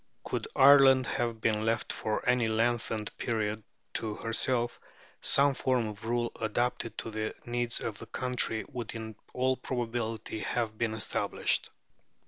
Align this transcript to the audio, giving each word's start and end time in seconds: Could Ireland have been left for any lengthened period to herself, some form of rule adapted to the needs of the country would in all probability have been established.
Could 0.23 0.47
Ireland 0.55 1.05
have 1.05 1.41
been 1.41 1.63
left 1.63 1.93
for 1.93 2.27
any 2.27 2.47
lengthened 2.47 3.15
period 3.19 3.61
to 3.93 4.15
herself, 4.15 4.79
some 5.21 5.53
form 5.53 5.87
of 5.87 6.05
rule 6.07 6.31
adapted 6.41 6.97
to 6.97 7.11
the 7.11 7.35
needs 7.45 7.81
of 7.81 7.99
the 7.99 8.07
country 8.07 8.65
would 8.71 8.95
in 8.95 9.15
all 9.31 9.55
probability 9.57 10.39
have 10.39 10.75
been 10.75 10.95
established. 10.95 11.69